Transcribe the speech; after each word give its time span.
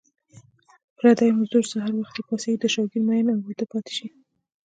پردی 0.97 1.29
مزدور 1.37 1.63
سحر 1.71 1.91
وختي 1.95 2.21
پاڅېږي 2.27 2.57
د 2.59 2.65
شوګیرو 2.73 3.05
مین 3.07 3.25
اوده 3.31 3.65
پاتې 3.71 3.91
شي 3.97 4.07